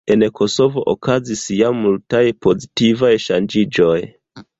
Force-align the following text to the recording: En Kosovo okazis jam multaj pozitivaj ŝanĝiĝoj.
En 0.13 0.23
Kosovo 0.37 0.81
okazis 0.93 1.43
jam 1.59 1.77
multaj 1.83 2.21
pozitivaj 2.47 3.13
ŝanĝiĝoj. 3.27 3.95